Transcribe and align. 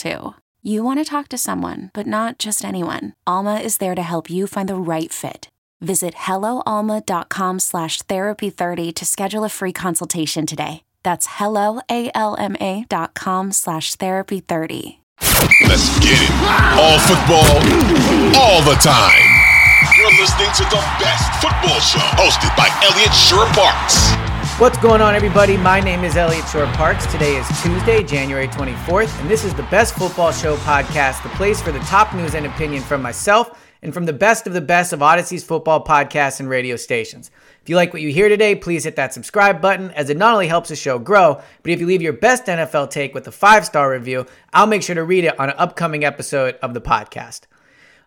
too. 0.00 0.34
You 0.62 0.82
want 0.82 0.98
to 0.98 1.04
talk 1.04 1.28
to 1.28 1.38
someone, 1.38 1.90
but 1.94 2.06
not 2.06 2.38
just 2.38 2.64
anyone. 2.64 3.14
Alma 3.26 3.60
is 3.60 3.78
there 3.78 3.94
to 3.94 4.02
help 4.02 4.28
you 4.28 4.46
find 4.46 4.68
the 4.68 4.74
right 4.74 5.10
fit. 5.12 5.48
Visit 5.80 6.14
helloalma.com 6.14 7.60
slash 7.60 8.02
therapy30 8.02 8.94
to 8.94 9.04
schedule 9.04 9.44
a 9.44 9.48
free 9.48 9.72
consultation 9.72 10.44
today. 10.46 10.82
That's 11.02 11.26
helloalma.com 11.38 13.52
slash 13.52 13.96
therapy30. 13.96 14.96
Let's 15.68 15.98
get 16.00 16.18
it. 16.20 16.30
All 16.76 16.98
football, 17.08 17.56
all 18.36 18.60
the 18.62 18.76
time. 18.80 19.28
You're 19.96 20.12
listening 20.20 20.52
to 20.56 20.64
the 20.64 20.82
best 21.00 21.32
football 21.40 21.80
show 21.80 22.04
hosted 22.20 22.54
by 22.56 22.68
Elliot 22.84 23.14
Shore 23.14 23.46
Parks. 23.56 24.12
What's 24.60 24.76
going 24.76 25.00
on, 25.00 25.14
everybody? 25.14 25.56
My 25.56 25.80
name 25.80 26.04
is 26.04 26.18
Eliot 26.18 26.46
Shorr-Parks. 26.48 27.06
Today 27.06 27.34
is 27.36 27.62
Tuesday, 27.62 28.02
January 28.02 28.46
24th, 28.46 29.18
and 29.18 29.30
this 29.30 29.42
is 29.42 29.54
the 29.54 29.62
Best 29.70 29.94
Football 29.94 30.32
Show 30.32 30.56
podcast, 30.58 31.22
the 31.22 31.30
place 31.30 31.62
for 31.62 31.72
the 31.72 31.78
top 31.78 32.14
news 32.14 32.34
and 32.34 32.44
opinion 32.44 32.82
from 32.82 33.00
myself 33.00 33.58
and 33.80 33.94
from 33.94 34.04
the 34.04 34.12
best 34.12 34.46
of 34.46 34.52
the 34.52 34.60
best 34.60 34.92
of 34.92 35.02
Odyssey's 35.02 35.42
football 35.42 35.82
podcasts 35.82 36.40
and 36.40 36.48
radio 36.50 36.76
stations. 36.76 37.30
If 37.62 37.70
you 37.70 37.76
like 37.76 37.94
what 37.94 38.02
you 38.02 38.10
hear 38.10 38.28
today, 38.28 38.54
please 38.54 38.84
hit 38.84 38.96
that 38.96 39.14
subscribe 39.14 39.62
button 39.62 39.92
as 39.92 40.10
it 40.10 40.18
not 40.18 40.34
only 40.34 40.48
helps 40.48 40.68
the 40.68 40.76
show 40.76 40.98
grow, 40.98 41.40
but 41.62 41.72
if 41.72 41.80
you 41.80 41.86
leave 41.86 42.02
your 42.02 42.12
best 42.12 42.44
NFL 42.44 42.90
take 42.90 43.14
with 43.14 43.26
a 43.28 43.32
five 43.32 43.64
star 43.64 43.90
review, 43.90 44.26
I'll 44.52 44.66
make 44.66 44.82
sure 44.82 44.94
to 44.94 45.04
read 45.04 45.24
it 45.24 45.40
on 45.40 45.48
an 45.48 45.56
upcoming 45.56 46.04
episode 46.04 46.56
of 46.56 46.74
the 46.74 46.82
podcast. 46.82 47.46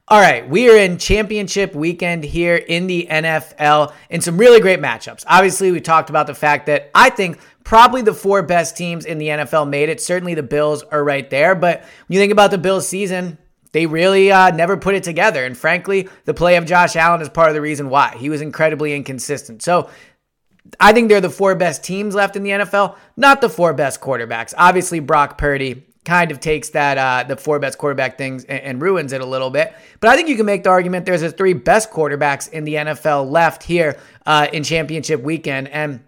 All 0.09 0.19
right, 0.19 0.47
we 0.50 0.69
are 0.69 0.75
in 0.75 0.97
championship 0.97 1.74
weekend 1.74 2.25
here 2.25 2.58
in 2.58 2.88
the 2.88 3.08
NFL 3.09 3.94
in 4.09 4.19
some 4.19 4.38
really 4.38 4.59
great 4.59 4.81
matchups. 4.81 5.24
Obviously, 5.25 5.72
we 5.72 5.80
talked 5.80 6.09
about 6.09 6.28
the 6.28 6.36
fact 6.36 6.66
that 6.66 6.91
I 6.94 7.09
think 7.09 7.40
probably 7.64 8.02
the 8.02 8.14
four 8.14 8.44
best 8.44 8.75
teams 8.75 9.06
in 9.06 9.18
the 9.18 9.28
NFL 9.28 9.69
made 9.69 9.88
it. 9.88 10.02
Certainly 10.02 10.34
the 10.34 10.44
Bills 10.44 10.84
are 10.84 11.02
right 11.02 11.30
there, 11.30 11.56
but 11.56 11.80
when 11.80 12.16
you 12.16 12.19
think 12.19 12.34
about 12.34 12.52
the 12.52 12.58
Bills 12.58 12.86
season, 12.86 13.38
they 13.72 13.86
really 13.86 14.30
uh, 14.30 14.52
never 14.52 14.75
put 14.75 14.94
it 14.94 15.03
together. 15.03 15.46
And 15.46 15.58
frankly, 15.58 16.09
the 16.25 16.34
play 16.34 16.58
of 16.58 16.66
Josh 16.66 16.97
Allen 16.97 17.22
is 17.22 17.30
part 17.30 17.47
of 17.47 17.56
the 17.56 17.62
reason 17.62 17.90
why. 17.90 18.18
He 18.18 18.30
was 18.30 18.41
incredibly 18.41 18.94
inconsistent. 18.94 19.64
So 19.64 19.90
I 20.81 20.91
think 20.91 21.08
they're 21.08 21.22
the 21.22 21.30
four 21.30 21.56
best 21.56 21.81
teams 21.81 22.14
left 22.14 22.35
in 22.35 22.44
the 22.44 22.50
NFL, 22.50 22.97
not 23.16 23.40
the 23.40 23.50
four 23.50 23.74
best 23.74 24.02
quarterbacks. 24.02 24.53
Obviously, 24.58 25.00
Brock 25.00 25.38
Purdy 25.38 25.85
kind 26.06 26.31
of 26.31 26.40
takes 26.40 26.69
that 26.69 26.97
uh, 26.97 27.24
the 27.28 27.38
four 27.38 27.59
best 27.59 27.78
quarterback 27.78 28.18
things 28.18 28.44
and, 28.46 28.62
and, 28.62 28.81
ruins 28.81 29.14
it 29.14 29.22
a 29.22 29.25
little 29.25 29.50
bit. 29.50 29.74
But 30.00 30.09
I 30.09 30.16
think 30.16 30.28
you 30.28 30.36
can 30.36 30.46
make 30.46 30.64
the 30.64 30.69
argument 30.69 31.06
there's 31.06 31.22
the 31.22 31.31
three 31.31 31.53
best 31.53 31.91
quarterbacks 31.91 32.50
in 32.52 32.66
the 32.66 32.75
NFL 32.75 33.30
left 33.30 33.64
here 33.64 33.97
uh, 34.25 34.47
in 34.52 34.64
championship 34.64 35.22
weekend, 35.22 35.69
and 35.69 36.02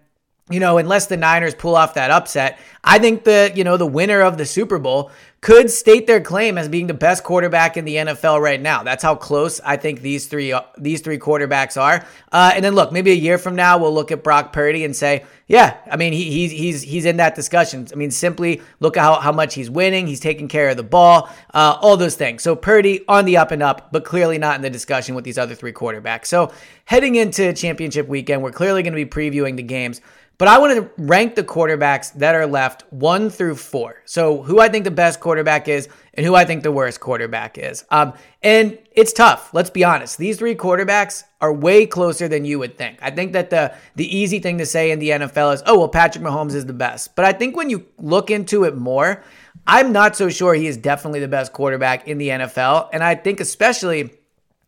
you 0.50 0.60
know 0.60 0.78
unless 0.78 1.06
the 1.06 1.16
Niners 1.16 1.54
pull 1.54 1.76
off 1.76 1.94
that 1.94 2.10
upset, 2.10 2.58
I 2.84 2.98
think 2.98 3.24
the 3.24 3.52
you 3.54 3.64
know 3.64 3.76
the 3.76 3.86
winner 3.86 4.20
of 4.20 4.38
the 4.38 4.46
Super 4.46 4.78
Bowl 4.78 5.10
could 5.46 5.70
state 5.70 6.08
their 6.08 6.20
claim 6.20 6.58
as 6.58 6.68
being 6.68 6.88
the 6.88 6.92
best 6.92 7.22
quarterback 7.22 7.76
in 7.76 7.84
the 7.84 7.94
NFL 7.94 8.40
right 8.40 8.60
now. 8.60 8.82
That's 8.82 9.04
how 9.04 9.14
close 9.14 9.60
I 9.60 9.76
think 9.76 10.00
these 10.00 10.26
three 10.26 10.52
uh, 10.52 10.62
these 10.76 11.02
three 11.02 11.20
quarterbacks 11.20 11.80
are. 11.80 12.04
Uh, 12.32 12.50
and 12.52 12.64
then 12.64 12.74
look, 12.74 12.90
maybe 12.90 13.12
a 13.12 13.14
year 13.14 13.38
from 13.38 13.54
now 13.54 13.78
we'll 13.78 13.94
look 13.94 14.10
at 14.10 14.24
Brock 14.24 14.52
Purdy 14.52 14.84
and 14.84 14.96
say, 14.96 15.24
yeah, 15.46 15.76
I 15.88 15.96
mean 15.96 16.12
he, 16.12 16.24
he's 16.32 16.50
he's 16.50 16.82
he's 16.82 17.04
in 17.04 17.18
that 17.18 17.36
discussion. 17.36 17.86
I 17.92 17.94
mean 17.94 18.10
simply 18.10 18.60
look 18.80 18.96
at 18.96 19.02
how, 19.02 19.20
how 19.20 19.30
much 19.30 19.54
he's 19.54 19.70
winning. 19.70 20.08
He's 20.08 20.18
taking 20.18 20.48
care 20.48 20.68
of 20.68 20.76
the 20.76 20.82
ball, 20.82 21.30
uh, 21.54 21.78
all 21.80 21.96
those 21.96 22.16
things. 22.16 22.42
So 22.42 22.56
Purdy 22.56 23.04
on 23.06 23.24
the 23.24 23.36
up 23.36 23.52
and 23.52 23.62
up, 23.62 23.92
but 23.92 24.04
clearly 24.04 24.38
not 24.38 24.56
in 24.56 24.62
the 24.62 24.70
discussion 24.70 25.14
with 25.14 25.24
these 25.24 25.38
other 25.38 25.54
three 25.54 25.72
quarterbacks. 25.72 26.26
So 26.26 26.52
heading 26.86 27.14
into 27.14 27.52
championship 27.52 28.08
weekend, 28.08 28.42
we're 28.42 28.50
clearly 28.50 28.82
going 28.82 28.94
to 28.94 29.04
be 29.04 29.08
previewing 29.08 29.54
the 29.54 29.62
games. 29.62 30.00
But 30.38 30.48
I 30.48 30.58
want 30.58 30.76
to 30.76 30.90
rank 31.02 31.34
the 31.34 31.42
quarterbacks 31.42 32.12
that 32.14 32.34
are 32.34 32.46
left 32.46 32.84
one 32.92 33.30
through 33.30 33.56
four. 33.56 34.02
So 34.04 34.42
who 34.42 34.60
I 34.60 34.68
think 34.68 34.84
the 34.84 34.90
best 34.90 35.18
quarterback 35.18 35.66
is 35.66 35.88
and 36.12 36.26
who 36.26 36.34
I 36.34 36.44
think 36.44 36.62
the 36.62 36.72
worst 36.72 37.00
quarterback 37.00 37.56
is. 37.56 37.84
Um, 37.90 38.12
and 38.42 38.78
it's 38.92 39.14
tough. 39.14 39.54
Let's 39.54 39.70
be 39.70 39.82
honest. 39.82 40.18
These 40.18 40.38
three 40.38 40.54
quarterbacks 40.54 41.24
are 41.40 41.52
way 41.52 41.86
closer 41.86 42.28
than 42.28 42.44
you 42.44 42.58
would 42.58 42.76
think. 42.76 42.98
I 43.00 43.10
think 43.10 43.32
that 43.32 43.50
the 43.50 43.74
the 43.94 44.16
easy 44.16 44.38
thing 44.38 44.58
to 44.58 44.66
say 44.66 44.90
in 44.90 44.98
the 44.98 45.10
NFL 45.10 45.54
is, 45.54 45.62
oh 45.66 45.78
well, 45.78 45.88
Patrick 45.88 46.24
Mahomes 46.24 46.54
is 46.54 46.66
the 46.66 46.72
best. 46.72 47.16
But 47.16 47.24
I 47.24 47.32
think 47.32 47.56
when 47.56 47.70
you 47.70 47.86
look 47.98 48.30
into 48.30 48.64
it 48.64 48.76
more, 48.76 49.22
I'm 49.66 49.92
not 49.92 50.16
so 50.16 50.28
sure 50.28 50.54
he 50.54 50.66
is 50.66 50.76
definitely 50.76 51.20
the 51.20 51.28
best 51.28 51.52
quarterback 51.52 52.08
in 52.08 52.18
the 52.18 52.28
NFL. 52.28 52.90
And 52.92 53.02
I 53.02 53.14
think 53.14 53.40
especially 53.40 54.12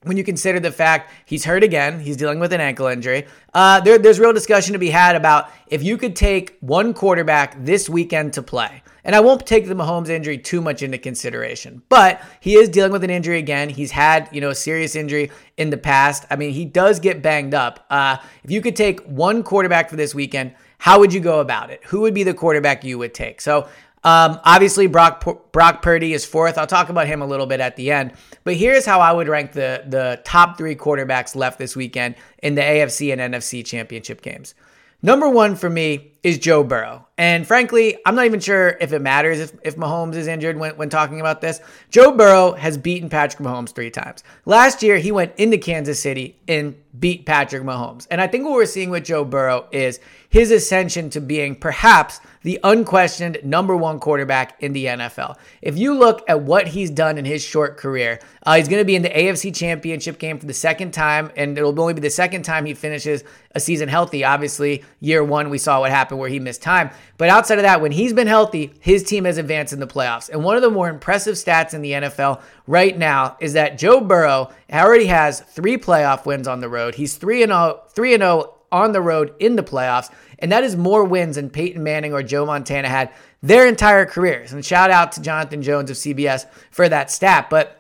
when 0.05 0.17
you 0.17 0.23
consider 0.23 0.61
the 0.61 0.71
fact 0.71 1.13
he's 1.25 1.45
hurt 1.45 1.65
again, 1.65 2.01
he's 2.01 2.17
dealing 2.17 2.39
with 2.39 2.53
an 2.53 2.61
ankle 2.61 2.87
injury. 2.87 3.27
Uh, 3.53 3.81
there, 3.81 3.99
there's 3.99 4.21
real 4.21 4.33
discussion 4.33 4.73
to 4.73 4.79
be 4.79 4.91
had 4.91 5.17
about 5.17 5.51
if 5.67 5.83
you 5.83 5.97
could 5.97 6.15
take 6.15 6.57
one 6.61 6.95
quarterback 6.95 7.57
this 7.65 7.89
weekend 7.89 8.33
to 8.35 8.43
play. 8.43 8.83
And 9.05 9.17
I 9.17 9.21
won't 9.21 9.47
take 9.47 9.67
the 9.67 9.75
Mahomes 9.75 10.09
injury 10.09 10.37
too 10.37 10.61
much 10.61 10.83
into 10.83 10.99
consideration, 10.99 11.83
but 11.89 12.21
he 12.41 12.57
is 12.57 12.69
dealing 12.69 12.93
with 12.93 13.03
an 13.05 13.11
injury 13.11 13.39
again. 13.39 13.71
He's 13.71 13.91
had, 13.91 14.29
you 14.33 14.41
know, 14.41 14.51
a 14.51 14.55
serious 14.55 14.95
injury 14.95 15.31
in 15.57 15.71
the 15.71 15.79
past. 15.79 16.27
I 16.31 16.37
mean, 16.37 16.53
he 16.53 16.65
does 16.67 17.01
get 17.01 17.23
banged 17.23 17.55
up. 17.55 17.87
Uh, 17.89 18.19
if 18.45 18.51
you 18.51 18.61
could 18.61 18.77
take 18.77 19.01
one 19.07 19.43
quarterback 19.43 19.89
for 19.89 19.97
this 19.97 20.15
weekend, 20.15 20.53
how 20.77 21.01
would 21.01 21.13
you 21.13 21.21
go 21.21 21.41
about 21.41 21.71
it? 21.71 21.83
Who 21.87 22.01
would 22.03 22.15
be 22.15 22.23
the 22.23 22.35
quarterback 22.35 22.85
you 22.85 22.99
would 22.99 23.15
take? 23.15 23.41
So 23.41 23.69
um, 24.05 24.41
obviously, 24.45 24.87
Brock 24.87 25.25
Brock 25.53 25.83
Purdy 25.83 26.13
is 26.13 26.25
fourth. 26.25 26.57
I'll 26.57 26.67
talk 26.67 26.89
about 26.89 27.07
him 27.07 27.21
a 27.21 27.27
little 27.27 27.47
bit 27.47 27.61
at 27.61 27.77
the 27.77 27.91
end. 27.91 28.13
But 28.45 28.55
here's 28.55 28.87
how 28.87 29.01
I 29.01 29.13
would 29.13 29.29
rank 29.29 29.53
the 29.53 29.85
the 29.87 30.21
top 30.25 30.57
three 30.57 30.77
quarterbacks 30.77 31.35
left 31.35 31.59
this 31.59 31.75
weekend 31.75 32.15
in 32.43 32.55
the 32.55 32.63
AFC 32.63 33.13
and 33.13 33.35
NFC 33.35 33.65
championship 33.65 34.23
games. 34.23 34.55
Number 35.03 35.29
one 35.29 35.55
for 35.55 35.71
me 35.71 36.13
is 36.23 36.39
Joe 36.39 36.65
Burrow. 36.65 37.07
And 37.17 37.47
frankly, 37.47 37.99
I'm 38.07 38.15
not 38.15 38.27
even 38.27 38.41
sure 38.41 38.77
if 38.81 38.93
it 38.93 39.01
matters 39.01 39.41
if, 39.41 39.53
if 39.63 39.77
Mahomes 39.77 40.15
is 40.15 40.27
injured 40.27 40.57
when, 40.57 40.77
when 40.77 40.89
talking 40.89 41.21
about 41.21 41.41
this. 41.41 41.61
Joe 41.91 42.13
Burrow 42.13 42.53
has 42.53 42.79
beaten 42.79 43.09
Patrick 43.09 43.43
Mahomes 43.43 43.73
three 43.73 43.91
times. 43.91 44.23
Last 44.45 44.83
year, 44.83 44.99
he 44.99 45.11
went 45.13 45.33
into 45.37 45.59
Kansas 45.59 46.01
City 46.01 46.37
and 46.47 46.77
beat 46.99 47.27
Patrick 47.27 47.63
Mahomes. 47.63 48.07
And 48.11 48.21
I 48.21 48.27
think 48.27 48.45
what 48.45 48.55
we're 48.55 48.67
seeing 48.67 48.91
with 48.91 49.05
Joe 49.05 49.25
Burrow 49.25 49.67
is 49.73 50.01
his 50.29 50.51
ascension 50.51 51.11
to 51.11 51.21
being 51.21 51.55
perhaps 51.55 52.21
the 52.43 52.61
unquestioned 52.63 53.39
number 53.43 53.77
one 53.77 53.99
quarterback 53.99 54.63
in 54.63 54.73
the 54.73 54.87
NFL. 54.87 55.37
If 55.63 55.77
you 55.77 55.95
look 55.95 56.23
at 56.29 56.43
what 56.43 56.69
he's 56.69 56.91
done 56.91 57.19
in 57.19 57.25
his 57.25 57.43
short 57.43 57.77
career, 57.77 58.21
uh, 58.45 58.57
he's 58.57 58.69
going 58.69 58.81
to 58.81 58.85
be 58.85 58.97
in 58.97 59.03
the 59.03 59.11
AFC 59.11 59.55
Championship 59.55 60.19
game 60.19 60.39
for 60.39 60.47
the 60.47 60.55
second 60.55 60.93
time, 60.93 61.31
and 61.37 61.57
it'll 61.59 61.79
only 61.81 61.95
be 61.95 62.01
the 62.01 62.11
second 62.11 62.43
time 62.43 62.65
he 62.65 62.75
finishes 62.75 63.25
a 63.55 63.61
season 63.61 63.89
healthy. 63.89 64.25
Obviously, 64.25 64.85
year 65.01 65.25
one, 65.25 65.51
we 65.51 65.59
saw 65.59 65.81
what 65.81 65.91
happened 65.91 66.08
happened 66.09 66.21
where 66.21 66.31
he 66.31 66.41
missed 66.41 66.63
time. 66.63 66.91
But 67.19 67.29
outside 67.29 67.59
of 67.59 67.65
that, 67.65 67.83
when 67.83 67.93
he's 67.93 68.15
been 68.15 68.27
healthy, 68.27 68.73
his 68.81 69.03
team 69.03 69.25
has 69.25 69.37
advanced 69.37 69.75
in 69.75 69.81
the 69.81 69.87
playoffs. 69.87 70.31
And 70.31 70.43
one 70.43 70.57
of 70.57 70.63
the 70.63 70.71
more 70.71 70.89
impressive 70.89 71.35
stats 71.35 71.75
in 71.75 71.83
the 71.83 71.93
NFL 71.93 72.41
right 72.67 72.97
now 72.97 73.37
is 73.41 73.53
that 73.53 73.79
Joe 73.79 74.01
Burrow 74.01 74.51
already 74.73 75.07
has 75.07 75.41
three 75.41 75.77
playoff 75.77 76.25
wins 76.25 76.49
on 76.49 76.61
the 76.61 76.69
road. 76.69 76.95
He's 76.95 77.17
3 77.17 77.43
and 77.43 77.53
0, 77.53 77.83
3 77.91 78.15
and 78.15 78.23
0 78.23 78.55
on 78.73 78.93
the 78.93 79.01
road 79.01 79.35
in 79.39 79.57
the 79.57 79.63
playoffs. 79.63 80.11
And 80.39 80.53
that 80.53 80.65
is 80.65 80.77
more 80.77 81.05
wins 81.05 81.37
than 81.37 81.51
Peyton 81.51 81.83
Manning 81.83 82.13
or 82.13 82.23
Joe 82.23 82.47
Montana 82.47 82.89
had 82.89 83.11
their 83.43 83.67
entire 83.67 84.07
careers. 84.07 84.53
And 84.53 84.65
shout 84.65 84.91
out 84.91 85.13
to 85.13 85.23
Jonathan 85.23 85.63
Jones 85.63 85.91
of 85.91 85.97
CBS 85.97 86.47
for 86.71 86.89
that 86.89 87.11
stat. 87.11 87.49
But 87.51 87.78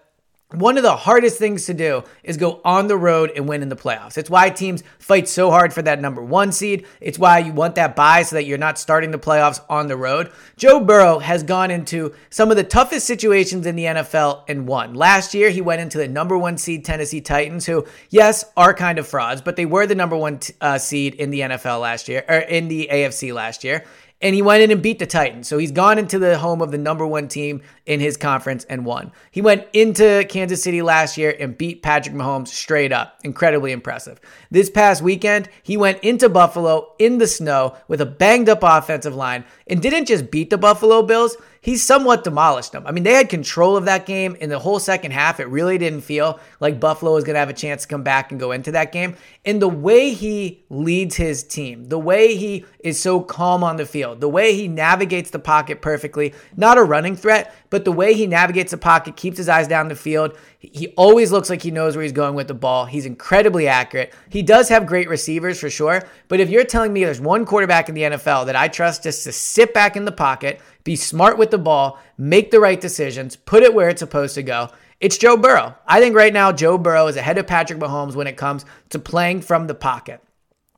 one 0.55 0.79
of 0.79 0.83
the 0.83 0.97
hardest 0.97 1.37
things 1.39 1.67
to 1.67 1.75
do 1.75 2.03
is 2.25 2.39
go 2.39 2.63
on 2.65 2.87
the 2.87 2.97
road 2.97 3.31
and 3.37 3.47
win 3.47 3.61
in 3.61 3.69
the 3.69 3.77
playoffs. 3.77 4.17
It's 4.17 4.31
why 4.31 4.49
teams 4.49 4.83
fight 4.99 5.29
so 5.29 5.51
hard 5.51 5.75
for 5.75 5.83
that 5.83 6.01
number 6.01 6.23
one 6.23 6.53
seed. 6.53 6.87
It's 7.03 7.19
why 7.19 7.41
you 7.41 7.53
want 7.53 7.75
that 7.75 7.95
bye 7.95 8.23
so 8.23 8.37
that 8.37 8.47
you're 8.47 8.57
not 8.57 8.79
starting 8.79 9.11
the 9.11 9.19
playoffs 9.19 9.61
on 9.69 9.89
the 9.89 9.97
road. 9.97 10.33
Joe 10.57 10.81
Burrow 10.81 11.19
has 11.19 11.43
gone 11.43 11.71
into 11.71 12.15
some 12.31 12.51
of 12.51 12.57
the 12.57 12.65
toughest 12.65 13.07
situations 13.07 13.67
in 13.67 13.77
the 13.77 13.85
NFL 13.85 14.45
and 14.49 14.67
won. 14.67 14.95
Last 14.95 15.35
year, 15.35 15.51
he 15.51 15.61
went 15.61 15.83
into 15.83 15.99
the 15.99 16.09
number 16.09 16.39
one 16.39 16.57
seed 16.57 16.83
Tennessee 16.83 17.21
Titans, 17.21 17.67
who, 17.67 17.85
yes, 18.09 18.47
are 18.57 18.73
kind 18.73 18.99
of 18.99 19.07
frauds, 19.07 19.43
but 19.43 19.57
they 19.57 19.67
were 19.67 19.87
the 19.87 19.95
number 19.95 20.17
one 20.17 20.41
uh, 20.63 20.79
seed 20.79 21.15
in 21.17 21.29
the 21.31 21.41
NFL 21.41 21.83
last 21.83 22.09
year, 22.09 22.25
or 22.27 22.37
in 22.37 22.69
the 22.69 22.89
AFC 22.91 23.35
last 23.35 23.65
year 23.65 23.85
and 24.21 24.35
he 24.35 24.43
went 24.43 24.63
in 24.63 24.71
and 24.71 24.83
beat 24.83 24.99
the 24.99 25.07
Titans. 25.07 25.47
So 25.49 25.59
he's 25.59 25.71
gone 25.71 25.99
into 25.99 26.19
the 26.19 26.39
home 26.39 26.61
of 26.61 26.71
the 26.71 26.79
number 26.79 27.07
one 27.07 27.29
team 27.29 27.63
in 27.89 28.01
his 28.01 28.19
conference 28.19 28.65
and 28.67 28.85
won. 28.85 29.11
He 29.31 29.41
went 29.41 29.67
into 29.73 30.25
Kansas 30.29 30.63
City 30.63 30.83
last 30.83 31.17
year 31.17 31.35
and 31.41 31.57
beat 31.57 31.83
Patrick 31.83 32.15
Mahomes 32.15 32.49
straight 32.49 32.93
up. 32.93 33.19
Incredibly 33.25 33.73
impressive. 33.73 34.21
This 34.51 34.69
past 34.69 35.03
weekend, 35.03 35.49
he 35.63 35.79
went 35.79 35.99
into 36.05 36.29
Buffalo 36.29 36.93
in 36.99 37.17
the 37.17 37.27
snow 37.27 37.77
with 37.89 38.03
a 38.03 38.07
banged 38.07 38.51
up 38.51 38.61
offensive 38.63 39.15
line 39.15 39.45
and 39.67 39.81
didn't 39.81 40.07
just 40.07 40.31
beat 40.31 40.51
the 40.51 40.59
Buffalo 40.59 41.03
Bills, 41.03 41.37
he 41.61 41.77
somewhat 41.77 42.25
demolished 42.25 42.73
them. 42.73 42.87
I 42.87 42.93
mean, 42.93 43.05
they 43.05 43.15
had 43.15 43.29
control 43.29 43.77
of 43.77 43.87
that 43.87 44.07
game 44.07 44.37
in 44.37 44.49
the 44.49 44.59
whole 44.59 44.79
second 44.79 45.11
half. 45.11 45.41
It 45.41 45.49
really 45.49 45.77
didn't 45.77 46.03
feel 46.03 46.39
like 46.61 46.81
Buffalo 46.81 47.15
was 47.15 47.25
going 47.25 47.35
to 47.35 47.41
have 47.41 47.49
a 47.49 47.55
chance 47.55 47.83
to 47.83 47.89
come 47.89 48.03
back 48.03 48.31
and 48.31 48.41
go 48.41 48.53
into 48.53 48.73
that 48.73 48.93
game. 48.93 49.17
And 49.45 49.61
the 49.61 49.69
way 49.69 50.15
he 50.15 50.65
leads 50.71 51.17
his 51.17 51.43
team, 51.43 51.89
the 51.89 51.99
way 51.99 52.37
he 52.37 52.65
is 52.79 53.01
so 53.01 53.21
calm 53.21 53.65
on 53.65 53.77
the 53.77 53.87
field, 53.87 54.21
the 54.21 54.29
way 54.29 54.55
he 54.55 54.69
navigates 54.69 55.31
the 55.31 55.39
pocket 55.39 55.83
perfectly, 55.83 56.33
not 56.57 56.79
a 56.79 56.83
running 56.83 57.17
threat, 57.17 57.55
but 57.79 57.85
the 57.85 57.93
way 57.93 58.13
he 58.13 58.27
navigates 58.27 58.73
the 58.73 58.77
pocket, 58.77 59.15
keeps 59.15 59.37
his 59.37 59.49
eyes 59.49 59.69
down 59.69 59.87
the 59.87 59.95
field. 59.95 60.37
He 60.59 60.89
always 60.97 61.31
looks 61.31 61.49
like 61.49 61.63
he 61.63 61.71
knows 61.71 61.95
where 61.95 62.03
he's 62.03 62.11
going 62.11 62.35
with 62.35 62.49
the 62.49 62.55
ball. 62.55 62.87
He's 62.87 63.07
incredibly 63.07 63.69
accurate. 63.69 64.13
He 64.31 64.43
does 64.43 64.69
have 64.69 64.85
great 64.85 65.09
receivers 65.09 65.61
for 65.61 65.71
sure. 65.71 66.03
But 66.27 66.41
if 66.41 66.51
you're 66.51 66.65
telling 66.65 66.93
me 66.93 67.05
there's 67.05 67.21
one 67.21 67.47
quarterback 67.47 67.89
in 67.89 67.95
the 67.95 68.03
NFL 68.03 68.47
that 68.47 68.57
I 68.57 68.67
trust 68.67 69.05
just 69.05 69.23
to 69.23 69.31
sit 69.31 69.73
back 69.73 69.97
in 69.97 70.07
the 70.07 70.11
pocket, 70.11 70.61
be 70.83 70.97
smart 70.97 71.39
with 71.39 71.53
the 71.53 71.59
ball, 71.59 72.01
make 72.17 72.51
the 72.51 72.59
right 72.59 72.81
decisions, 72.81 73.37
put 73.37 73.63
it 73.63 73.73
where 73.73 73.89
it's 73.89 74.01
supposed 74.01 74.35
to 74.35 74.43
go. 74.43 74.71
It's 74.99 75.17
Joe 75.17 75.37
Burrow. 75.37 75.77
I 75.87 76.01
think 76.01 76.17
right 76.17 76.33
now 76.33 76.51
Joe 76.51 76.79
Burrow 76.79 77.07
is 77.07 77.15
ahead 77.15 77.39
of 77.39 77.47
Patrick 77.47 77.79
Mahomes 77.79 78.17
when 78.17 78.27
it 78.27 78.37
comes 78.37 78.65
to 78.89 78.99
playing 78.99 79.43
from 79.43 79.69
the 79.69 79.75
pocket. 79.77 80.21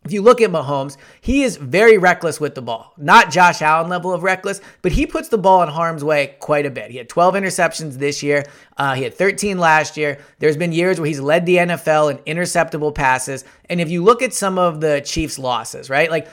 If 0.02 0.12
you 0.12 0.22
look 0.22 0.40
at 0.40 0.50
Mahomes, 0.50 0.96
he 1.20 1.42
is 1.42 1.56
very 1.56 1.98
reckless 1.98 2.40
with 2.40 2.54
the 2.54 2.62
ball. 2.62 2.94
Not 2.96 3.30
Josh 3.30 3.60
Allen 3.60 3.90
level 3.90 4.14
of 4.14 4.22
reckless, 4.22 4.62
but 4.80 4.92
he 4.92 5.04
puts 5.04 5.28
the 5.28 5.36
ball 5.36 5.62
in 5.62 5.68
harm's 5.68 6.02
way 6.02 6.36
quite 6.40 6.64
a 6.64 6.70
bit. 6.70 6.90
He 6.90 6.96
had 6.96 7.10
12 7.10 7.34
interceptions 7.34 7.98
this 7.98 8.22
year. 8.22 8.46
Uh, 8.78 8.94
he 8.94 9.02
had 9.02 9.12
13 9.12 9.58
last 9.58 9.98
year. 9.98 10.18
There's 10.38 10.56
been 10.56 10.72
years 10.72 10.98
where 10.98 11.06
he's 11.06 11.20
led 11.20 11.44
the 11.44 11.56
NFL 11.56 12.12
in 12.12 12.36
interceptable 12.36 12.94
passes. 12.94 13.44
And 13.68 13.78
if 13.78 13.90
you 13.90 14.02
look 14.02 14.22
at 14.22 14.32
some 14.32 14.58
of 14.58 14.80
the 14.80 15.02
Chiefs' 15.04 15.38
losses, 15.38 15.90
right? 15.90 16.10
Like 16.10 16.28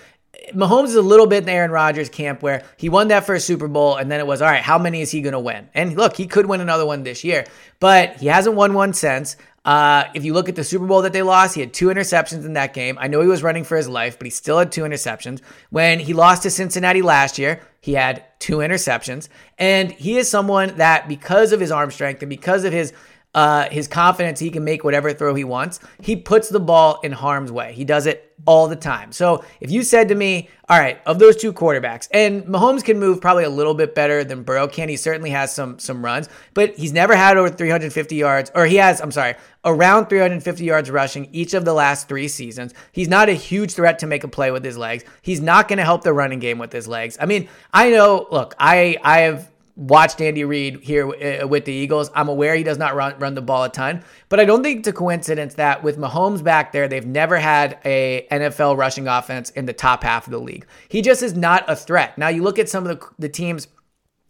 Mahomes 0.53 0.85
is 0.85 0.95
a 0.95 1.01
little 1.01 1.27
bit 1.27 1.43
in 1.43 1.49
Aaron 1.49 1.71
Rodgers 1.71 2.07
camp 2.07 2.41
where 2.41 2.63
he 2.77 2.87
won 2.87 3.09
that 3.09 3.25
first 3.25 3.45
Super 3.45 3.67
Bowl 3.67 3.97
and 3.97 4.09
then 4.09 4.21
it 4.21 4.27
was, 4.27 4.41
all 4.41 4.49
right, 4.49 4.63
how 4.63 4.77
many 4.77 5.01
is 5.01 5.11
he 5.11 5.21
going 5.21 5.33
to 5.33 5.39
win? 5.39 5.67
And 5.73 5.97
look, 5.97 6.15
he 6.15 6.25
could 6.25 6.45
win 6.45 6.61
another 6.61 6.85
one 6.85 7.03
this 7.03 7.25
year, 7.25 7.45
but 7.81 8.15
he 8.15 8.27
hasn't 8.27 8.55
won 8.55 8.73
one 8.73 8.93
since. 8.93 9.35
Uh, 9.67 10.09
if 10.13 10.23
you 10.23 10.33
look 10.33 10.47
at 10.47 10.55
the 10.55 10.63
Super 10.63 10.85
Bowl 10.85 11.01
that 11.01 11.11
they 11.11 11.23
lost, 11.23 11.53
he 11.53 11.59
had 11.59 11.73
two 11.73 11.87
interceptions 11.87 12.45
in 12.45 12.53
that 12.53 12.73
game. 12.73 12.97
I 13.01 13.09
know 13.09 13.19
he 13.19 13.27
was 13.27 13.43
running 13.43 13.65
for 13.65 13.75
his 13.75 13.89
life, 13.89 14.17
but 14.17 14.25
he 14.25 14.31
still 14.31 14.57
had 14.57 14.71
two 14.71 14.83
interceptions. 14.83 15.41
When 15.71 15.99
he 15.99 16.13
lost 16.13 16.43
to 16.43 16.49
Cincinnati 16.49 17.01
last 17.01 17.37
year, 17.37 17.59
he 17.81 17.93
had 17.93 18.23
two 18.39 18.59
interceptions. 18.59 19.27
And 19.57 19.91
he 19.91 20.17
is 20.17 20.29
someone 20.29 20.77
that, 20.77 21.09
because 21.09 21.51
of 21.51 21.59
his 21.59 21.69
arm 21.69 21.91
strength 21.91 22.21
and 22.21 22.29
because 22.29 22.63
of 22.63 22.71
his 22.71 22.93
uh, 23.37 23.69
his 23.69 23.87
confidence 23.87 24.39
he 24.39 24.49
can 24.49 24.63
make 24.63 24.83
whatever 24.83 25.13
throw 25.13 25.35
he 25.35 25.43
wants. 25.43 25.79
He 26.01 26.15
puts 26.15 26.49
the 26.49 26.59
ball 26.59 26.99
in 27.03 27.11
harm's 27.11 27.51
way. 27.51 27.71
He 27.71 27.85
does 27.85 28.07
it 28.07 28.33
all 28.47 28.67
the 28.67 28.75
time. 28.75 29.11
So 29.11 29.45
if 29.61 29.69
you 29.69 29.83
said 29.83 30.07
to 30.07 30.15
me, 30.15 30.49
all 30.67 30.79
right, 30.79 30.99
of 31.05 31.19
those 31.19 31.35
two 31.35 31.53
quarterbacks, 31.53 32.07
and 32.11 32.45
Mahomes 32.45 32.83
can 32.83 32.97
move 32.97 33.21
probably 33.21 33.43
a 33.43 33.49
little 33.49 33.75
bit 33.75 33.93
better 33.93 34.23
than 34.23 34.41
Burrow 34.41 34.67
can. 34.67 34.89
He 34.89 34.97
certainly 34.97 35.29
has 35.29 35.53
some 35.53 35.77
some 35.77 36.03
runs, 36.03 36.29
but 36.55 36.75
he's 36.77 36.91
never 36.91 37.15
had 37.15 37.37
over 37.37 37.47
350 37.47 38.15
yards, 38.15 38.51
or 38.55 38.65
he 38.65 38.77
has, 38.77 38.99
I'm 39.01 39.11
sorry, 39.11 39.35
around 39.63 40.07
350 40.07 40.63
yards 40.63 40.89
rushing 40.89 41.29
each 41.31 41.53
of 41.53 41.63
the 41.63 41.73
last 41.73 42.07
three 42.07 42.27
seasons. 42.27 42.73
He's 42.91 43.07
not 43.07 43.29
a 43.29 43.33
huge 43.33 43.73
threat 43.73 43.99
to 43.99 44.07
make 44.07 44.23
a 44.23 44.27
play 44.27 44.49
with 44.49 44.65
his 44.65 44.79
legs. 44.79 45.03
He's 45.21 45.41
not 45.41 45.67
going 45.67 45.77
to 45.77 45.85
help 45.85 46.03
the 46.03 46.11
running 46.11 46.39
game 46.39 46.57
with 46.57 46.73
his 46.73 46.87
legs. 46.87 47.19
I 47.21 47.27
mean, 47.27 47.49
I 47.71 47.91
know, 47.91 48.25
look, 48.31 48.55
I 48.57 48.97
I 49.03 49.19
have 49.19 49.51
watched 49.77 50.19
Andy 50.19 50.43
Reid 50.43 50.83
here 50.83 51.07
uh, 51.07 51.47
with 51.47 51.65
the 51.65 51.71
Eagles. 51.71 52.09
I'm 52.15 52.27
aware 52.27 52.55
he 52.55 52.63
does 52.63 52.79
not 52.79 52.95
run, 52.95 53.17
run 53.19 53.35
the 53.35 53.41
ball 53.41 53.63
a 53.63 53.69
ton, 53.69 54.03
but 54.27 54.39
I 54.39 54.45
don't 54.45 54.63
think 54.63 54.79
it's 54.79 54.87
a 54.87 54.93
coincidence 54.93 55.53
that 55.53 55.83
with 55.83 55.97
Mahomes 55.97 56.43
back 56.43 56.71
there, 56.71 56.87
they've 56.87 57.05
never 57.05 57.37
had 57.37 57.79
a 57.85 58.27
NFL 58.31 58.75
rushing 58.75 59.07
offense 59.07 59.51
in 59.51 59.67
the 59.67 59.73
top 59.73 60.03
half 60.03 60.25
of 60.25 60.31
the 60.31 60.39
league. 60.39 60.65
He 60.89 61.01
just 61.01 61.21
is 61.21 61.35
not 61.35 61.63
a 61.67 61.75
threat. 61.75 62.17
Now 62.17 62.27
you 62.27 62.41
look 62.41 62.57
at 62.59 62.67
some 62.67 62.85
of 62.85 62.99
the, 62.99 63.07
the 63.19 63.29
teams 63.29 63.67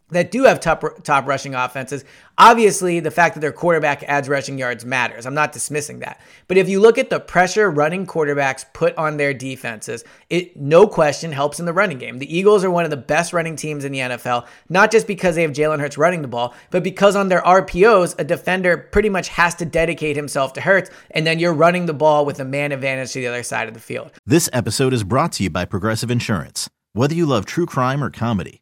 that 0.10 0.32
do 0.32 0.44
have 0.44 0.60
top 0.60 1.04
top 1.04 1.28
rushing 1.28 1.54
offenses. 1.54 2.06
Obviously, 2.38 3.00
the 3.00 3.12
fact 3.12 3.34
that 3.34 3.42
their 3.42 3.52
quarterback 3.52 4.04
adds 4.04 4.30
rushing 4.30 4.58
yards 4.58 4.86
matters. 4.86 5.26
I'm 5.26 5.34
not 5.34 5.52
dismissing 5.52 6.00
that. 6.00 6.22
But 6.48 6.58
if 6.58 6.70
you 6.70 6.80
look 6.80 6.98
at 6.98 7.10
the 7.10 7.20
pressure 7.20 7.70
running 7.70 8.06
quarterbacks 8.06 8.64
put 8.74 8.96
on 8.96 9.18
their 9.18 9.34
defenses, 9.34 10.04
it 10.30 10.56
no 10.56 10.88
question 10.88 11.32
helps 11.32 11.60
in 11.60 11.66
the 11.66 11.74
running 11.74 11.98
game. 11.98 12.20
The 12.20 12.38
Eagles 12.38 12.64
are 12.64 12.72
one 12.72 12.86
of 12.86 12.92
the 12.92 12.98
best 12.98 13.34
running 13.34 13.56
teams 13.56 13.84
in 13.84 13.92
the 13.92 14.00
NFL, 14.00 14.46
not 14.70 14.92
just 14.92 15.08
because 15.08 15.36
they 15.36 15.42
have 15.42 15.52
Jalen 15.52 15.80
Hurts 15.80 15.98
running 15.98 16.22
the 16.22 16.28
ball, 16.28 16.54
but 16.70 16.84
because 16.84 17.16
on 17.16 17.30
their 17.30 17.42
RPOs, 17.42 18.16
a 18.20 18.24
defender 18.24 18.78
pretty 18.78 19.10
much 19.10 19.30
has 19.30 19.56
to 19.56 19.66
dedicate 19.66 20.16
himself 20.16 20.54
to 20.54 20.62
Hurts, 20.62 20.90
and 21.12 21.26
then 21.26 21.40
you're 21.40 21.54
running 21.54 21.86
the 21.86 21.94
ball 21.94 22.26
with 22.26 22.40
a 22.40 22.46
man 22.46 22.72
advantage 22.72 23.12
to 23.14 23.20
the 23.20 23.28
other 23.28 23.44
side 23.44 23.68
of 23.68 23.74
the 23.74 23.80
field. 23.80 24.12
This 24.26 24.50
episode 24.54 24.94
is 24.94 25.04
brought 25.04 25.34
to 25.34 25.44
you 25.44 25.50
by 25.50 25.66
Progressive 25.66 26.12
Insurance. 26.12 26.70
Whether 26.94 27.16
you 27.16 27.26
love 27.26 27.46
true 27.46 27.66
crime 27.66 28.04
or 28.04 28.10
comedy, 28.10 28.62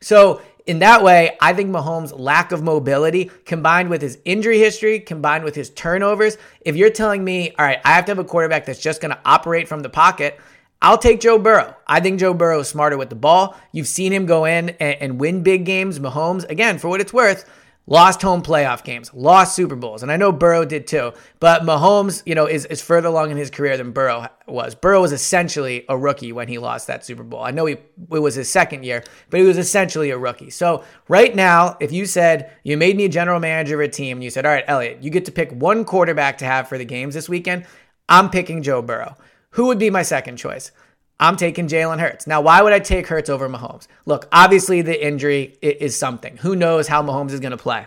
So 0.00 0.40
in 0.66 0.78
that 0.78 1.02
way, 1.02 1.36
I 1.40 1.52
think 1.52 1.70
Mahomes' 1.70 2.18
lack 2.18 2.50
of 2.50 2.62
mobility 2.62 3.30
combined 3.44 3.90
with 3.90 4.00
his 4.00 4.18
injury 4.24 4.58
history, 4.58 4.98
combined 4.98 5.44
with 5.44 5.54
his 5.54 5.70
turnovers, 5.70 6.38
if 6.62 6.74
you're 6.74 6.90
telling 6.90 7.22
me, 7.22 7.54
all 7.58 7.66
right, 7.66 7.80
I 7.84 7.92
have 7.92 8.06
to 8.06 8.12
have 8.12 8.18
a 8.18 8.24
quarterback 8.24 8.64
that's 8.64 8.80
just 8.80 9.00
going 9.00 9.10
to 9.10 9.20
operate 9.24 9.68
from 9.68 9.80
the 9.80 9.90
pocket, 9.90 10.40
I'll 10.80 10.98
take 10.98 11.20
Joe 11.20 11.38
Burrow. 11.38 11.74
I 11.86 12.00
think 12.00 12.20
Joe 12.20 12.34
Burrow 12.34 12.60
is 12.60 12.68
smarter 12.68 12.98
with 12.98 13.08
the 13.08 13.14
ball. 13.14 13.56
You've 13.72 13.88
seen 13.88 14.12
him 14.12 14.26
go 14.26 14.44
in 14.44 14.70
and, 14.70 14.96
and 15.00 15.20
win 15.20 15.42
big 15.42 15.64
games. 15.64 15.98
Mahomes, 15.98 16.48
again, 16.48 16.78
for 16.78 16.88
what 16.88 17.00
it's 17.00 17.12
worth, 17.12 17.48
lost 17.86 18.22
home 18.22 18.42
playoff 18.42 18.82
games, 18.82 19.12
lost 19.12 19.54
Super 19.54 19.76
Bowls, 19.76 20.02
and 20.02 20.10
I 20.10 20.16
know 20.16 20.32
Burrow 20.32 20.64
did 20.64 20.86
too. 20.86 21.12
But 21.38 21.62
Mahomes, 21.62 22.22
you 22.24 22.34
know, 22.34 22.46
is, 22.46 22.64
is 22.66 22.80
further 22.80 23.08
along 23.08 23.30
in 23.30 23.36
his 23.36 23.50
career 23.50 23.76
than 23.76 23.92
Burrow 23.92 24.26
was. 24.46 24.74
Burrow 24.74 25.02
was 25.02 25.12
essentially 25.12 25.84
a 25.88 25.96
rookie 25.96 26.32
when 26.32 26.48
he 26.48 26.58
lost 26.58 26.86
that 26.86 27.04
Super 27.04 27.22
Bowl. 27.22 27.42
I 27.42 27.50
know 27.50 27.66
he 27.66 27.76
it 28.12 28.18
was 28.18 28.34
his 28.34 28.48
second 28.48 28.84
year, 28.84 29.04
but 29.30 29.40
he 29.40 29.46
was 29.46 29.58
essentially 29.58 30.10
a 30.10 30.18
rookie. 30.18 30.50
So 30.50 30.84
right 31.08 31.34
now, 31.34 31.76
if 31.80 31.92
you 31.92 32.06
said 32.06 32.52
you 32.62 32.76
made 32.76 32.96
me 32.96 33.04
a 33.04 33.08
general 33.08 33.40
manager 33.40 33.80
of 33.80 33.88
a 33.88 33.92
team, 33.92 34.18
and 34.18 34.24
you 34.24 34.30
said, 34.30 34.46
all 34.46 34.52
right, 34.52 34.64
Eliot, 34.66 35.02
you 35.02 35.10
get 35.10 35.24
to 35.26 35.32
pick 35.32 35.50
one 35.52 35.84
quarterback 35.84 36.38
to 36.38 36.44
have 36.44 36.68
for 36.68 36.78
the 36.78 36.84
games 36.84 37.14
this 37.14 37.28
weekend, 37.28 37.66
I'm 38.08 38.30
picking 38.30 38.62
Joe 38.62 38.82
Burrow. 38.82 39.16
Who 39.50 39.66
would 39.66 39.78
be 39.78 39.90
my 39.90 40.02
second 40.02 40.36
choice? 40.36 40.72
I'm 41.20 41.36
taking 41.36 41.68
Jalen 41.68 42.00
Hurts. 42.00 42.26
Now, 42.26 42.40
why 42.40 42.60
would 42.62 42.72
I 42.72 42.80
take 42.80 43.06
Hurts 43.06 43.30
over 43.30 43.48
Mahomes? 43.48 43.86
Look, 44.04 44.28
obviously 44.32 44.82
the 44.82 45.06
injury 45.06 45.56
is 45.62 45.96
something. 45.96 46.38
Who 46.38 46.56
knows 46.56 46.88
how 46.88 47.02
Mahomes 47.02 47.32
is 47.32 47.40
going 47.40 47.52
to 47.52 47.56
play? 47.56 47.86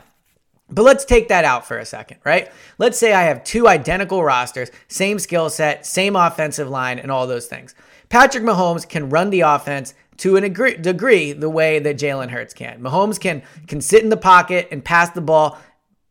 But 0.70 0.84
let's 0.84 1.06
take 1.06 1.30
that 1.30 1.46
out 1.46 1.66
for 1.66 1.78
a 1.78 1.86
second, 1.86 2.20
right? 2.26 2.52
Let's 2.78 2.98
say 2.98 3.14
I 3.14 3.24
have 3.24 3.44
two 3.44 3.68
identical 3.68 4.24
rosters, 4.24 4.70
same 4.88 5.18
skill 5.20 5.50
set, 5.50 5.86
same 5.86 6.16
offensive 6.16 6.70
line, 6.70 7.00
and 7.00 7.12
all 7.12 7.26
those 7.28 7.48
things. 7.48 7.74
Patrick 8.10 8.44
Mahomes 8.44 8.88
can 8.88 9.10
run 9.10 9.30
the 9.30 9.42
offense 9.42 9.94
to 10.18 10.36
a 10.36 10.42
degree 10.42 11.34
the 11.34 11.50
way 11.50 11.80
that 11.80 11.98
Jalen 11.98 12.30
Hurts 12.30 12.54
can. 12.54 12.82
Mahomes 12.82 13.20
can 13.20 13.44
can 13.68 13.82
sit 13.82 14.04
in 14.04 14.10
the 14.10 14.18
pocket 14.18 14.68
and 14.72 14.84
pass 14.84 15.12
the 15.12 15.22
ball 15.22 15.58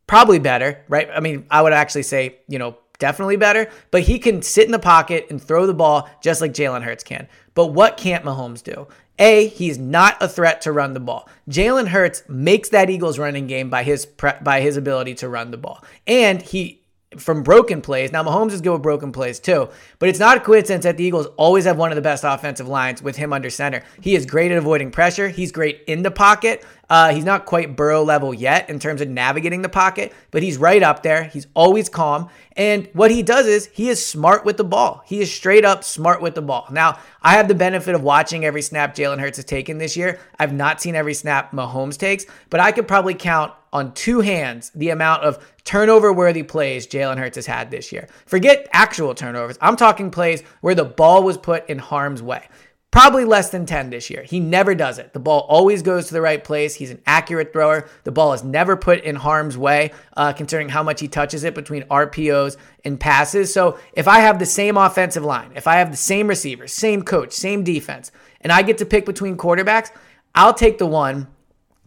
probably 0.07 0.39
better, 0.39 0.83
right? 0.87 1.09
I 1.13 1.19
mean, 1.19 1.45
I 1.51 1.61
would 1.61 1.73
actually 1.73 2.03
say, 2.03 2.37
you 2.47 2.57
know, 2.57 2.77
definitely 2.99 3.37
better, 3.37 3.69
but 3.91 4.01
he 4.01 4.19
can 4.19 4.41
sit 4.41 4.65
in 4.65 4.71
the 4.71 4.79
pocket 4.79 5.27
and 5.29 5.41
throw 5.41 5.65
the 5.65 5.73
ball 5.73 6.09
just 6.21 6.41
like 6.41 6.53
Jalen 6.53 6.83
Hurts 6.83 7.03
can. 7.03 7.27
But 7.53 7.67
what 7.67 7.97
can't 7.97 8.25
Mahomes 8.25 8.63
do? 8.63 8.87
A, 9.19 9.47
he's 9.47 9.79
not 9.79 10.17
a 10.21 10.27
threat 10.27 10.61
to 10.61 10.71
run 10.71 10.93
the 10.93 10.99
ball. 10.99 11.27
Jalen 11.49 11.87
Hurts 11.87 12.23
makes 12.27 12.69
that 12.69 12.89
Eagles 12.89 13.17
running 13.17 13.47
game 13.47 13.69
by 13.69 13.83
his 13.83 14.05
pre- 14.05 14.33
by 14.41 14.61
his 14.61 14.77
ability 14.77 15.15
to 15.15 15.29
run 15.29 15.49
the 15.49 15.57
ball. 15.57 15.83
And 16.05 16.41
he 16.41 16.81
from 17.17 17.41
broken 17.41 17.81
plays. 17.81 18.11
Now 18.11 18.23
Mahomes 18.23 18.51
is 18.51 18.61
good 18.61 18.73
with 18.73 18.81
broken 18.81 19.11
plays 19.11 19.39
too, 19.39 19.69
but 19.97 20.09
it's 20.09 20.19
not 20.19 20.37
a 20.37 20.39
coincidence 20.41 20.83
that 20.83 20.97
the 20.97 21.03
Eagles 21.03 21.27
always 21.37 21.65
have 21.65 21.77
one 21.77 21.89
of 21.89 21.95
the 21.95 22.01
best 22.01 22.23
offensive 22.25 22.67
lines 22.67 23.01
with 23.01 23.15
him 23.15 23.31
under 23.31 23.49
center. 23.49 23.83
He 24.01 24.13
is 24.13 24.25
great 24.25 24.51
at 24.51 24.57
avoiding 24.57 24.91
pressure. 24.91 25.29
He's 25.29 25.51
great 25.51 25.81
in 25.87 26.03
the 26.03 26.11
pocket. 26.11 26.65
Uh, 26.89 27.13
he's 27.13 27.25
not 27.25 27.45
quite 27.45 27.75
Burrow 27.75 28.03
level 28.03 28.33
yet 28.33 28.69
in 28.69 28.79
terms 28.79 29.01
of 29.01 29.09
navigating 29.09 29.61
the 29.61 29.69
pocket, 29.69 30.13
but 30.31 30.41
he's 30.41 30.57
right 30.57 30.81
up 30.81 31.03
there. 31.03 31.25
He's 31.25 31.47
always 31.53 31.89
calm. 31.89 32.29
And 32.55 32.89
what 32.93 33.11
he 33.11 33.23
does 33.23 33.45
is 33.45 33.67
he 33.67 33.89
is 33.89 34.03
smart 34.03 34.45
with 34.45 34.57
the 34.57 34.63
ball. 34.63 35.03
He 35.05 35.19
is 35.19 35.33
straight 35.33 35.65
up 35.65 35.83
smart 35.83 36.21
with 36.21 36.35
the 36.35 36.41
ball. 36.41 36.67
Now, 36.71 36.99
I 37.21 37.33
have 37.33 37.47
the 37.47 37.55
benefit 37.55 37.93
of 37.93 38.03
watching 38.03 38.45
every 38.45 38.61
snap 38.61 38.95
Jalen 38.95 39.19
Hurts 39.19 39.37
has 39.37 39.45
taken 39.45 39.77
this 39.77 39.97
year. 39.97 40.19
I've 40.39 40.53
not 40.53 40.81
seen 40.81 40.95
every 40.95 41.13
snap 41.13 41.51
Mahomes 41.51 41.97
takes, 41.97 42.25
but 42.49 42.59
I 42.59 42.71
could 42.71 42.87
probably 42.87 43.15
count 43.15 43.51
on 43.73 43.93
two 43.93 44.21
hands 44.21 44.71
the 44.73 44.89
amount 44.89 45.23
of 45.23 45.45
turnover 45.65 46.13
worthy 46.13 46.41
plays 46.41 46.87
Jalen 46.87 47.17
Hurts 47.17 47.35
has 47.35 47.45
had 47.45 47.69
this 47.69 47.91
year. 47.91 48.07
Forget 48.25 48.67
actual 48.71 49.13
turnovers. 49.13 49.57
I'm 49.61 49.75
talking 49.75 50.09
plays 50.09 50.41
where 50.61 50.75
the 50.75 50.85
ball 50.85 51.23
was 51.23 51.37
put 51.37 51.69
in 51.69 51.77
harm's 51.77 52.21
way. 52.21 52.47
Probably 52.89 53.25
less 53.25 53.49
than 53.49 53.65
10 53.65 53.89
this 53.89 54.09
year. 54.09 54.23
He 54.23 54.39
never 54.39 54.73
does 54.73 54.97
it. 54.97 55.11
The 55.11 55.19
ball 55.19 55.41
always 55.49 55.81
goes 55.81 56.07
to 56.07 56.13
the 56.13 56.21
right 56.21 56.41
place. 56.41 56.73
He's 56.73 56.89
an 56.89 57.01
accurate 57.05 57.51
thrower. 57.51 57.89
The 58.05 58.13
ball 58.13 58.31
is 58.33 58.43
never 58.43 58.77
put 58.77 59.03
in 59.03 59.17
harm's 59.17 59.57
way, 59.57 59.91
uh, 60.15 60.31
considering 60.31 60.69
how 60.69 60.83
much 60.83 61.01
he 61.01 61.07
touches 61.09 61.43
it 61.43 61.53
between 61.53 61.83
RPOs 61.83 62.55
and 62.85 62.99
passes. 62.99 63.53
So 63.53 63.77
if 63.93 64.07
I 64.07 64.19
have 64.21 64.39
the 64.39 64.45
same 64.45 64.77
offensive 64.77 65.25
line, 65.25 65.51
if 65.55 65.67
I 65.67 65.75
have 65.75 65.91
the 65.91 65.97
same 65.97 66.27
receivers, 66.27 66.71
same 66.71 67.03
coach, 67.03 67.33
same 67.33 67.63
defense, 67.63 68.11
and 68.39 68.53
I 68.53 68.61
get 68.61 68.77
to 68.77 68.85
pick 68.85 69.05
between 69.05 69.35
quarterbacks, 69.35 69.91
I'll 70.33 70.53
take 70.53 70.77
the 70.77 70.85
one 70.85 71.27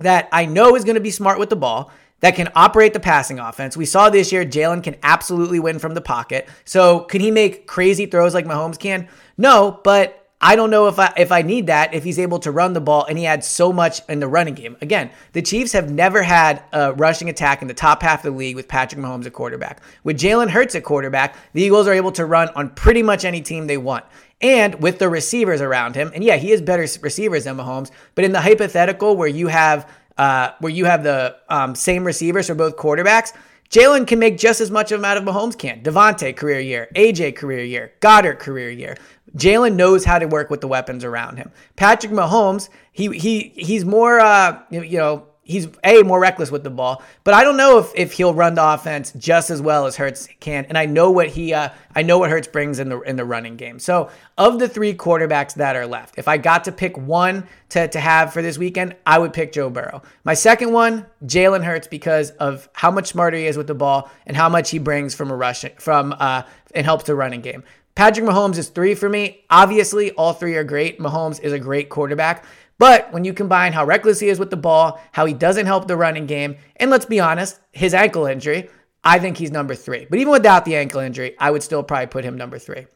that 0.00 0.28
I 0.32 0.44
know 0.44 0.76
is 0.76 0.84
going 0.84 0.94
to 0.96 1.00
be 1.00 1.10
smart 1.10 1.38
with 1.38 1.48
the 1.48 1.56
ball, 1.56 1.90
that 2.20 2.36
can 2.36 2.50
operate 2.54 2.92
the 2.92 3.00
passing 3.00 3.38
offense. 3.38 3.76
We 3.76 3.86
saw 3.86 4.10
this 4.10 4.30
year 4.30 4.44
Jalen 4.44 4.82
can 4.82 4.96
absolutely 5.02 5.58
win 5.58 5.78
from 5.78 5.94
the 5.94 6.00
pocket. 6.00 6.48
So 6.64 7.00
can 7.00 7.20
he 7.20 7.30
make 7.30 7.66
crazy 7.66 8.06
throws 8.06 8.34
like 8.34 8.44
Mahomes 8.44 8.78
can? 8.78 9.08
No, 9.38 9.80
but 9.82 10.19
I 10.42 10.56
don't 10.56 10.70
know 10.70 10.86
if 10.86 10.98
I 10.98 11.12
if 11.18 11.32
I 11.32 11.42
need 11.42 11.66
that 11.66 11.92
if 11.92 12.02
he's 12.02 12.18
able 12.18 12.38
to 12.40 12.50
run 12.50 12.72
the 12.72 12.80
ball 12.80 13.04
and 13.04 13.18
he 13.18 13.26
adds 13.26 13.46
so 13.46 13.72
much 13.72 14.00
in 14.08 14.20
the 14.20 14.28
running 14.28 14.54
game. 14.54 14.76
Again, 14.80 15.10
the 15.32 15.42
Chiefs 15.42 15.72
have 15.72 15.90
never 15.90 16.22
had 16.22 16.62
a 16.72 16.94
rushing 16.94 17.28
attack 17.28 17.60
in 17.60 17.68
the 17.68 17.74
top 17.74 18.02
half 18.02 18.24
of 18.24 18.32
the 18.32 18.38
league 18.38 18.56
with 18.56 18.66
Patrick 18.66 19.00
Mahomes 19.00 19.26
at 19.26 19.34
quarterback. 19.34 19.82
With 20.02 20.18
Jalen 20.18 20.48
Hurts 20.48 20.74
at 20.74 20.82
quarterback, 20.82 21.36
the 21.52 21.62
Eagles 21.62 21.86
are 21.86 21.92
able 21.92 22.12
to 22.12 22.24
run 22.24 22.48
on 22.50 22.70
pretty 22.70 23.02
much 23.02 23.26
any 23.26 23.42
team 23.42 23.66
they 23.66 23.76
want. 23.76 24.06
And 24.40 24.80
with 24.80 24.98
the 24.98 25.10
receivers 25.10 25.60
around 25.60 25.94
him, 25.94 26.10
and 26.14 26.24
yeah, 26.24 26.36
he 26.36 26.50
has 26.50 26.62
better 26.62 26.86
receivers 27.02 27.44
than 27.44 27.58
Mahomes, 27.58 27.90
but 28.14 28.24
in 28.24 28.32
the 28.32 28.40
hypothetical 28.40 29.16
where 29.16 29.28
you 29.28 29.48
have 29.48 29.90
uh, 30.16 30.52
where 30.60 30.72
you 30.72 30.86
have 30.86 31.02
the 31.02 31.36
um, 31.48 31.74
same 31.74 32.04
receivers 32.04 32.46
for 32.46 32.54
both 32.54 32.76
quarterbacks, 32.76 33.32
Jalen 33.70 34.06
can 34.06 34.18
make 34.18 34.36
just 34.36 34.60
as 34.60 34.68
much 34.68 34.90
of 34.90 35.04
out 35.04 35.16
of 35.16 35.22
Mahomes 35.22 35.56
can. 35.56 35.80
DeVonta 35.80 36.36
career 36.36 36.58
year, 36.58 36.88
AJ 36.96 37.36
career 37.36 37.64
year, 37.64 37.92
Goedert 38.00 38.40
career 38.40 38.68
year. 38.68 38.96
Jalen 39.36 39.74
knows 39.74 40.04
how 40.04 40.18
to 40.18 40.26
work 40.26 40.50
with 40.50 40.60
the 40.60 40.68
weapons 40.68 41.04
around 41.04 41.36
him. 41.36 41.50
Patrick 41.76 42.12
Mahomes, 42.12 42.68
he 42.92 43.16
he 43.18 43.52
he's 43.56 43.84
more 43.84 44.20
uh, 44.20 44.62
you 44.70 44.98
know 44.98 45.26
he's 45.50 45.68
a 45.82 46.02
more 46.02 46.20
reckless 46.20 46.50
with 46.50 46.62
the 46.62 46.70
ball, 46.70 47.02
but 47.24 47.34
I 47.34 47.42
don't 47.42 47.56
know 47.56 47.78
if, 47.78 47.90
if 47.94 48.12
he'll 48.12 48.32
run 48.32 48.54
the 48.54 48.72
offense 48.72 49.12
just 49.12 49.50
as 49.50 49.60
well 49.60 49.86
as 49.86 49.96
Hurts 49.96 50.28
can. 50.38 50.64
And 50.66 50.78
I 50.78 50.86
know 50.86 51.10
what 51.10 51.28
he 51.28 51.52
uh, 51.52 51.70
I 51.94 52.02
know 52.02 52.18
what 52.18 52.30
Hurts 52.30 52.46
brings 52.46 52.78
in 52.78 52.88
the 52.88 53.00
in 53.00 53.16
the 53.16 53.24
running 53.24 53.56
game. 53.56 53.78
So 53.78 54.10
of 54.38 54.58
the 54.58 54.68
three 54.68 54.94
quarterbacks 54.94 55.54
that 55.54 55.76
are 55.76 55.86
left, 55.86 56.18
if 56.18 56.28
I 56.28 56.38
got 56.38 56.64
to 56.64 56.72
pick 56.72 56.96
one 56.96 57.46
to, 57.70 57.88
to 57.88 58.00
have 58.00 58.32
for 58.32 58.42
this 58.42 58.58
weekend, 58.58 58.96
I 59.04 59.18
would 59.18 59.32
pick 59.32 59.52
Joe 59.52 59.70
Burrow. 59.70 60.02
My 60.24 60.34
second 60.34 60.72
one, 60.72 61.06
Jalen 61.24 61.64
Hurts, 61.64 61.86
because 61.86 62.30
of 62.32 62.68
how 62.72 62.90
much 62.90 63.08
smarter 63.08 63.36
he 63.36 63.46
is 63.46 63.56
with 63.56 63.66
the 63.66 63.74
ball 63.74 64.10
and 64.26 64.36
how 64.36 64.48
much 64.48 64.70
he 64.70 64.78
brings 64.78 65.14
from 65.14 65.30
a 65.30 65.36
rushing 65.36 65.72
from 65.78 66.14
uh 66.18 66.42
and 66.74 66.86
helps 66.86 67.04
the 67.04 67.14
running 67.14 67.40
game. 67.40 67.64
Patrick 68.00 68.24
Mahomes 68.24 68.56
is 68.56 68.70
three 68.70 68.94
for 68.94 69.10
me. 69.10 69.44
Obviously, 69.50 70.10
all 70.12 70.32
three 70.32 70.56
are 70.56 70.64
great. 70.64 70.98
Mahomes 70.98 71.38
is 71.38 71.52
a 71.52 71.58
great 71.58 71.90
quarterback. 71.90 72.46
But 72.78 73.12
when 73.12 73.26
you 73.26 73.34
combine 73.34 73.74
how 73.74 73.84
reckless 73.84 74.20
he 74.20 74.30
is 74.30 74.38
with 74.38 74.48
the 74.48 74.56
ball, 74.56 74.98
how 75.12 75.26
he 75.26 75.34
doesn't 75.34 75.66
help 75.66 75.86
the 75.86 75.98
running 75.98 76.24
game, 76.24 76.56
and 76.76 76.90
let's 76.90 77.04
be 77.04 77.20
honest, 77.20 77.60
his 77.72 77.92
ankle 77.92 78.24
injury, 78.24 78.70
I 79.04 79.18
think 79.18 79.36
he's 79.36 79.50
number 79.50 79.74
three. 79.74 80.06
But 80.08 80.18
even 80.18 80.32
without 80.32 80.64
the 80.64 80.76
ankle 80.76 81.00
injury, 81.00 81.36
I 81.38 81.50
would 81.50 81.62
still 81.62 81.82
probably 81.82 82.06
put 82.06 82.24
him 82.24 82.38
number 82.38 82.58
three. 82.58 82.86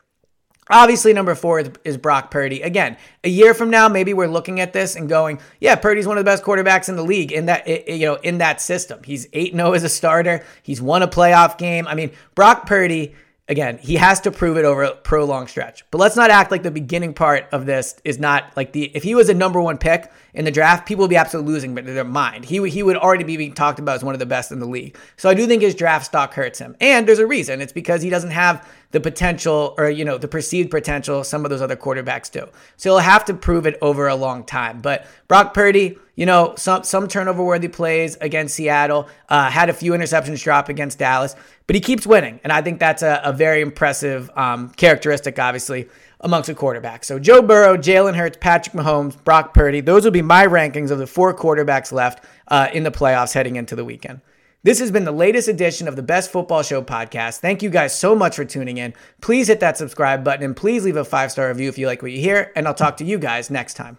Obviously, 0.71 1.13
number 1.13 1.35
four 1.35 1.63
is, 1.85 1.99
Brock 1.99 2.31
Purdy. 2.31 2.63
Again, 2.63 2.97
a 3.25 3.29
year 3.29 3.53
from 3.53 3.69
now, 3.69 3.91
maybe 3.91 4.15
we're 4.15 4.27
looking 4.27 4.59
at 4.61 4.73
this 4.73 4.97
and 4.97 5.07
going, 5.07 5.39
"Yeah, 5.61 5.75
Purdy's 5.75 6.07
one 6.07 6.17
of 6.17 6.25
the 6.25 6.31
best 6.31 6.43
quarterbacks 6.43 6.89
in 6.89 6.97
the 6.97 7.05
league 7.05 7.31
in 7.31 7.45
that 7.45 7.69
you 7.69 8.07
know 8.07 8.15
in 8.15 8.39
that 8.39 8.63
system. 8.63 9.03
He's 9.05 9.29
eight 9.35 9.53
zero 9.53 9.69
oh 9.69 9.73
as 9.75 9.85
a 9.85 9.91
starter. 9.91 10.43
He's 10.63 10.81
won 10.81 11.03
a 11.03 11.09
playoff 11.09 11.59
game. 11.59 11.87
I 11.87 11.95
mean, 11.95 12.13
Brock 12.35 12.65
Purdy 12.67 13.15
again, 13.49 13.79
he 13.79 13.97
has 13.97 14.21
to 14.21 14.31
prove 14.31 14.57
it 14.57 14.65
over 14.65 14.83
a 14.83 14.95
prolonged 14.95 15.51
stretch. 15.51 15.85
But 15.91 15.99
let's 15.99 16.17
not 16.17 16.31
act 16.31 16.51
like 16.51 16.63
the 16.63 16.71
beginning 16.71 17.15
part 17.15 17.47
of 17.53 17.67
this 17.67 17.97
is 18.05 18.19
not 18.19 18.57
like 18.57 18.73
the 18.73 18.85
if 18.95 19.03
he 19.03 19.15
was 19.15 19.29
a 19.29 19.35
number 19.35 19.61
one 19.61 19.79
pick 19.79 20.11
in 20.33 20.45
the 20.45 20.51
draft, 20.51 20.87
people 20.87 21.03
would 21.03 21.11
be 21.11 21.17
absolutely 21.17 21.53
losing 21.53 21.75
their 21.75 22.05
mind. 22.05 22.45
He 22.45 22.67
he 22.69 22.83
would 22.83 22.97
already 22.97 23.25
be 23.25 23.37
being 23.37 23.55
talked 23.55 23.79
about 23.79 23.97
as 23.97 24.05
one 24.05 24.15
of 24.15 24.19
the 24.19 24.27
best 24.27 24.51
in 24.51 24.61
the 24.61 24.67
league. 24.67 24.97
So 25.17 25.29
I 25.29 25.35
do 25.35 25.47
think 25.47 25.63
his 25.63 25.75
draft 25.75 26.07
stock 26.07 26.35
hurts 26.35 26.59
him, 26.59 26.77
and 26.81 27.07
there's 27.07 27.19
a 27.19 27.27
reason. 27.27 27.61
It's 27.61 27.73
because 27.73 28.03
he 28.03 28.11
doesn't 28.11 28.31
have 28.31 28.69
the 28.93 29.01
potential 29.01 29.75
or 29.77 29.91
you 29.91 30.05
know 30.05 30.19
the 30.19 30.29
perceived 30.29 30.71
potential 30.71 31.25
some 31.25 31.45
of 31.45 31.51
those 31.51 31.63
other 31.63 31.77
quarterbacks 31.77 32.31
do. 32.31 32.49
So 32.77 32.91
he'll 32.91 32.99
have 32.99 33.25
to 33.27 33.35
prove 33.35 33.67
it 33.67 33.77
over 33.83 34.09
a 34.09 34.15
long 34.15 34.45
time. 34.45 34.81
But 34.81 35.07
Brock 35.29 35.53
Purdy, 35.53 35.99
you 36.17 36.27
know, 36.27 36.55
some 36.57 36.85
some 36.85 37.09
turnover 37.09 37.43
worthy 37.43 37.69
plays 37.69 38.17
against 38.21 38.55
Seattle, 38.55 39.09
uh, 39.29 39.51
had 39.51 39.69
a 39.69 39.73
few 39.73 39.93
interceptions 39.93 40.43
drop 40.43 40.69
against 40.69 40.99
Dallas, 40.99 41.35
but 41.67 41.75
he 41.75 41.81
keeps 41.81 42.07
winning, 42.07 42.41
and 42.45 42.53
I 42.53 42.63
think 42.63 42.79
that's 42.79 43.03
a, 43.03 43.21
a 43.25 43.33
very 43.33 43.61
impressive 43.61 44.31
um, 44.37 44.71
characteristic, 44.71 45.39
obviously 45.39 45.89
amongst 46.21 46.49
a 46.49 46.55
quarterback. 46.55 47.05
So 47.05 47.19
Joe 47.19 47.43
Burrow, 47.43 47.77
Jalen 47.77 48.15
Hurts, 48.15 48.39
Patrick 48.41 48.75
Mahomes, 48.75 49.23
Brock 49.25 49.53
Purdy, 49.53 49.81
those 49.81 50.05
will 50.05 50.11
be 50.11 50.23
my 50.23 50.47
rankings 50.47 50.91
of 50.91 50.99
the 50.99 51.07
four 51.07 51.35
quarterbacks 51.35 51.93
left 51.93 52.25
uh, 52.49 52.69
in 52.73 52.83
the 52.83 52.91
playoffs 52.91 53.35
heading 53.35 53.57
into 53.57 53.77
the 53.77 53.85
weekend. 53.85 54.21
This 54.63 54.79
has 54.79 54.91
been 54.91 55.05
the 55.05 55.13
latest 55.13 55.47
edition 55.49 55.87
of 55.87 55.95
the 55.95 56.03
Best 56.03 56.33
Football 56.33 56.63
Show 56.63 56.81
podcast. 56.81 57.41
Thank 57.41 57.63
you 57.63 57.69
guys 57.69 57.97
so 57.97 58.17
much 58.17 58.37
for 58.37 58.47
tuning 58.47 58.79
in. 58.79 58.95
Please 59.21 59.49
hit 59.49 59.61
that 59.61 59.77
subscribe 59.77 60.25
button 60.25 60.43
and 60.43 60.57
please 60.57 60.87
leave 60.87 60.97
a 60.97 61.05
five 61.05 61.31
star 61.31 61.49
review 61.49 61.69
if 61.69 61.77
you 61.77 61.87
like 61.87 62.01
what 62.01 62.13
you 62.13 62.21
hear. 62.21 62.51
And 62.57 62.67
I'll 62.67 62.73
talk 62.73 62.97
to 62.97 63.05
you 63.05 63.19
guys 63.19 63.51
next 63.51 63.75
time. 63.75 63.99